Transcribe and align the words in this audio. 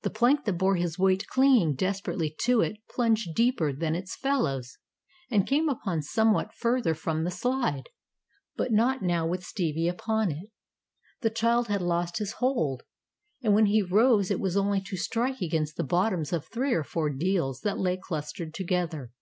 The 0.00 0.10
plank 0.10 0.44
that 0.44 0.54
bore 0.54 0.74
his 0.74 0.98
weight 0.98 1.24
clinging 1.28 1.76
desperately 1.76 2.34
to 2.40 2.62
it, 2.62 2.78
plunged 2.90 3.32
deeper 3.36 3.72
than 3.72 3.94
its 3.94 4.16
fellows, 4.16 4.76
and 5.30 5.46
came 5.46 5.68
up 5.68 5.82
somewhat 6.00 6.52
further 6.52 6.94
from 6.96 7.22
the 7.22 7.30
slide, 7.30 7.84
but 8.56 8.72
not 8.72 9.02
now 9.02 9.24
with 9.24 9.44
Stevie 9.44 9.86
upon 9.86 10.32
it. 10.32 10.50
The 11.20 11.30
child 11.30 11.68
had 11.68 11.80
lost 11.80 12.18
his 12.18 12.32
hold, 12.40 12.82
and 13.40 13.54
when 13.54 13.66
he 13.66 13.82
rose 13.82 14.32
it 14.32 14.40
was 14.40 14.56
only 14.56 14.80
to 14.80 14.96
strike 14.96 15.40
against 15.40 15.76
the 15.76 15.84
bottoms 15.84 16.32
of 16.32 16.48
three 16.48 16.74
or 16.74 16.82
four 16.82 17.08
deals 17.08 17.60
that 17.60 17.78
lay 17.78 17.96
clustered 17.96 18.52
together. 18.54 19.12